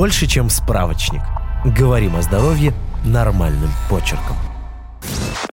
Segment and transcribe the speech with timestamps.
[0.00, 1.20] Больше, чем справочник.
[1.62, 2.72] Говорим о здоровье
[3.04, 4.34] нормальным почерком.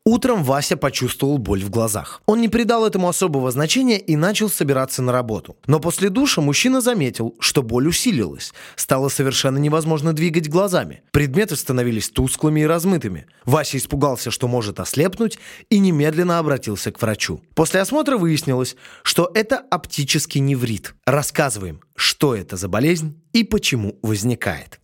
[0.10, 2.22] Утром Вася почувствовал боль в глазах.
[2.28, 5.58] Он не придал этому особого значения и начал собираться на работу.
[5.68, 8.54] Но после душа мужчина заметил, что боль усилилась.
[8.78, 11.02] Стало совершенно невозможно двигать глазами.
[11.12, 13.28] Предметы становились тусклыми и размытыми.
[13.44, 15.40] Вася испугался, что может ослепнуть,
[15.70, 17.42] и немедленно обратился к врачу.
[17.54, 20.96] После осмотра выяснилось, что это оптический неврит.
[21.06, 24.80] Рассказываем, что это за болезнь и почему возникает.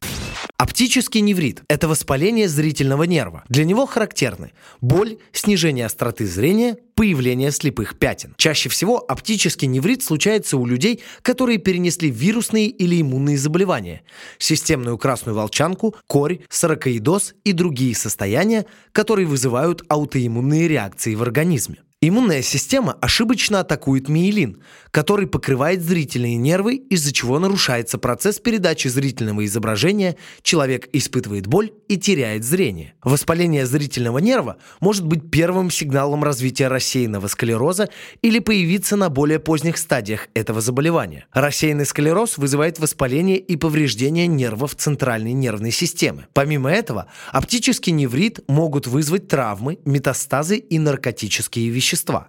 [0.63, 3.43] Оптический неврит– это воспаление зрительного нерва.
[3.49, 8.33] Для него характерны боль, снижение остроты зрения, появление слепых пятен.
[8.37, 14.03] Чаще всего оптический неврит случается у людей, которые перенесли вирусные или иммунные заболевания,
[14.37, 21.79] системную красную волчанку, корь, саркоидоз и другие состояния, которые вызывают аутоиммунные реакции в организме.
[22.05, 24.61] Иммунная система ошибочно атакует миелин,
[24.91, 31.95] который покрывает зрительные нервы, из-за чего нарушается процесс передачи зрительного изображения, человек испытывает боль и
[31.95, 32.95] теряет зрение.
[33.05, 37.87] Воспаление зрительного нерва может быть первым сигналом развития рассеянного склероза
[38.21, 41.27] или появиться на более поздних стадиях этого заболевания.
[41.31, 46.27] Рассеянный склероз вызывает воспаление и повреждение нервов центральной нервной системы.
[46.33, 52.27] Помимо этого, оптический неврит могут вызвать травмы, метастазы и наркотические вещества вещества.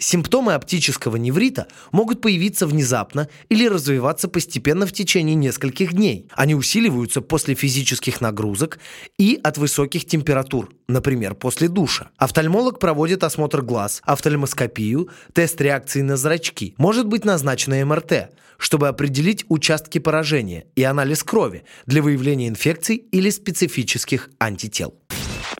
[0.00, 6.28] Симптомы оптического неврита могут появиться внезапно или развиваться постепенно в течение нескольких дней.
[6.34, 8.78] Они усиливаются после физических нагрузок
[9.18, 12.10] и от высоких температур, например, после душа.
[12.16, 16.74] Офтальмолог проводит осмотр глаз, офтальмоскопию, тест реакции на зрачки.
[16.76, 23.30] Может быть назначена МРТ, чтобы определить участки поражения и анализ крови для выявления инфекций или
[23.30, 24.94] специфических антител.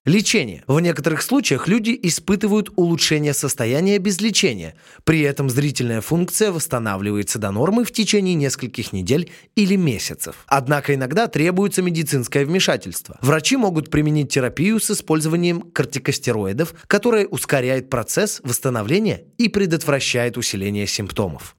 [0.04, 0.64] Лечение.
[0.66, 4.74] В некоторых случаях люди испытывают улучшение состояния без лечения.
[5.04, 10.44] При этом зрительная функция восстанавливается до нормы в течение нескольких недель или месяцев.
[10.46, 13.18] Однако иногда требуется медицинское вмешательство.
[13.22, 21.56] Врачи могут применить терапию с использованием кортикостероидов, которая ускоряет процесс восстановления и предотвращает усиление симптомов.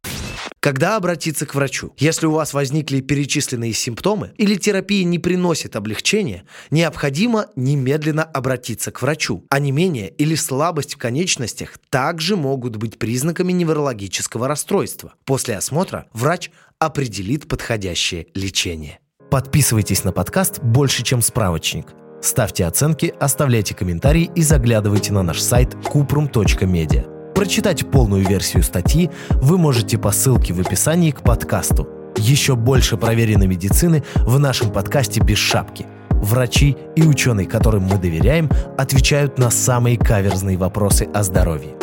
[0.59, 1.93] Когда обратиться к врачу?
[1.97, 9.01] Если у вас возникли перечисленные симптомы или терапия не приносит облегчения, необходимо немедленно обратиться к
[9.01, 9.45] врачу.
[9.49, 15.13] А или слабость в конечностях также могут быть признаками неврологического расстройства.
[15.25, 18.99] После осмотра врач определит подходящее лечение.
[19.31, 21.87] Подписывайтесь на подкаст «Больше, чем справочник».
[22.21, 27.18] Ставьте оценки, оставляйте комментарии и заглядывайте на наш сайт kuprum.media.
[27.39, 31.87] Прочитать полную версию статьи вы можете по ссылке в описании к подкасту.
[32.17, 35.85] Еще больше проверенной медицины в нашем подкасте «Без шапки».
[36.09, 41.77] Врачи и ученые, которым мы доверяем, отвечают на самые каверзные вопросы о здоровье.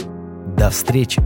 [0.59, 1.23] До встречи!